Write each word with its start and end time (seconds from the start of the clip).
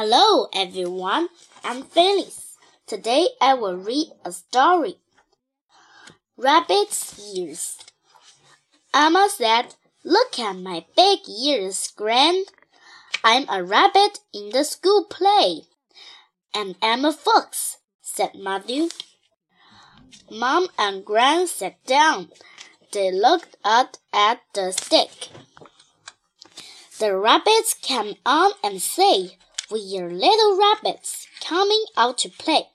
Hello, 0.00 0.46
everyone. 0.52 1.28
I'm 1.64 1.82
Phyllis. 1.82 2.56
Today 2.86 3.30
I 3.40 3.54
will 3.54 3.76
read 3.76 4.12
a 4.24 4.30
story. 4.30 4.94
Rabbit's 6.36 7.18
Ears. 7.34 7.78
Emma 8.94 9.28
said, 9.28 9.74
Look 10.04 10.38
at 10.38 10.52
my 10.52 10.86
big 10.94 11.28
ears, 11.28 11.92
Gran. 11.96 12.44
I'm 13.24 13.46
a 13.50 13.64
rabbit 13.64 14.20
in 14.32 14.50
the 14.50 14.62
school 14.62 15.04
play. 15.04 15.62
And 16.54 16.76
I'm 16.80 17.04
a 17.04 17.12
fox, 17.12 17.78
said 18.00 18.36
Matthew. 18.36 18.90
Mom 20.30 20.68
and 20.78 21.04
Gran 21.04 21.48
sat 21.48 21.84
down. 21.86 22.28
They 22.92 23.10
looked 23.10 23.56
up 23.64 23.96
at 24.12 24.42
the 24.54 24.70
stick. 24.70 25.30
The 27.00 27.16
rabbits 27.16 27.74
came 27.74 28.14
on 28.24 28.52
and 28.62 28.80
said, 28.80 29.32
We 29.70 29.98
are 29.98 30.10
little 30.10 30.56
rabbits 30.56 31.26
coming 31.40 31.84
out 31.94 32.16
to 32.18 32.30
play. 32.30 32.68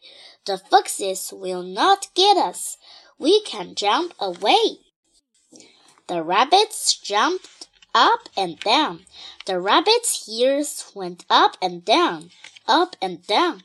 The 0.46 0.60
foxes 0.60 1.34
will 1.34 1.64
not 1.64 2.14
get 2.14 2.38
us. 2.38 2.78
We 3.18 3.42
can 3.42 3.74
jump 3.74 4.14
away. 4.20 4.78
The 6.08 6.22
rabbits 6.22 6.96
jumped 6.96 7.68
up 7.96 8.30
and 8.38 8.60
down. 8.60 9.06
The 9.48 9.60
rabbit's 9.60 10.30
ears 10.30 10.92
went 10.94 11.26
up 11.32 11.58
and 11.62 11.84
down, 11.84 12.30
up 12.68 12.96
and 13.02 13.26
down. 13.26 13.64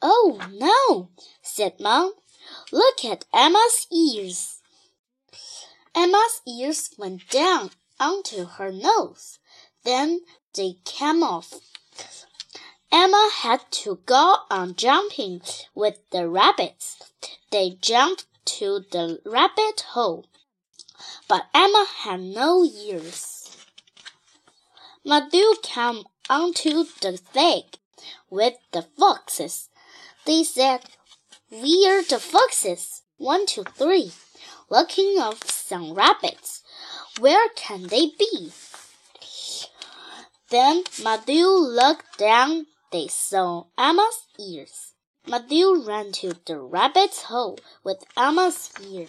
Oh 0.00 0.40
no, 0.52 1.08
said 1.42 1.80
Mom. 1.80 2.12
Look 2.70 3.04
at 3.04 3.24
Emma's 3.34 3.88
ears. 3.92 4.60
Emma's 5.96 6.42
ears 6.46 6.90
went 6.96 7.28
down 7.28 7.70
onto 7.98 8.44
her 8.44 8.70
nose. 8.70 9.38
Then 9.84 10.20
they 10.54 10.76
came 10.84 11.22
off. 11.24 11.54
Had 13.40 13.70
to 13.82 13.98
go 14.06 14.36
on 14.50 14.76
jumping 14.76 15.42
with 15.74 15.98
the 16.10 16.28
rabbits. 16.28 16.98
They 17.50 17.70
jumped 17.80 18.26
to 18.44 18.84
the 18.90 19.20
rabbit 19.24 19.80
hole. 19.88 20.26
But 21.26 21.46
Emma 21.52 21.86
had 22.04 22.20
no 22.20 22.64
ears. 22.64 23.56
Matthew 25.04 25.54
came 25.62 26.04
onto 26.30 26.84
the 27.00 27.16
stick 27.16 27.78
with 28.30 28.54
the 28.70 28.82
foxes. 28.82 29.68
They 30.24 30.44
said, 30.44 30.80
We're 31.50 32.02
the 32.04 32.20
foxes. 32.20 33.02
One, 33.16 33.46
two, 33.46 33.64
three. 33.64 34.12
Looking 34.70 35.20
of 35.20 35.42
some 35.50 35.94
rabbits. 35.94 36.62
Where 37.18 37.48
can 37.56 37.88
they 37.88 38.12
be? 38.18 38.52
Then 40.48 40.84
Matthew 41.02 41.46
looked 41.46 42.18
down. 42.18 42.66
They 42.92 43.08
saw 43.08 43.64
Emma's 43.78 44.26
ears. 44.38 44.92
Matthew 45.26 45.82
ran 45.82 46.12
to 46.12 46.34
the 46.44 46.58
rabbit's 46.58 47.22
hole 47.22 47.58
with 47.82 48.04
Emma's 48.18 48.70
ear. 48.86 49.08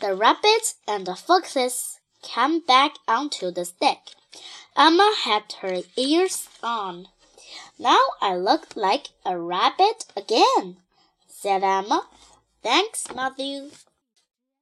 The 0.00 0.14
rabbits 0.14 0.74
and 0.86 1.06
the 1.06 1.14
foxes 1.14 1.98
came 2.22 2.60
back 2.60 2.96
onto 3.08 3.50
the 3.50 3.64
stick. 3.64 3.98
Emma 4.76 5.14
had 5.24 5.52
her 5.62 5.80
ears 5.96 6.48
on. 6.62 7.08
Now 7.78 8.00
I 8.20 8.36
look 8.36 8.76
like 8.76 9.08
a 9.24 9.38
rabbit 9.38 10.04
again, 10.14 10.76
said 11.28 11.62
Emma. 11.64 12.06
Thanks, 12.62 13.06
Matthew. 13.14 13.70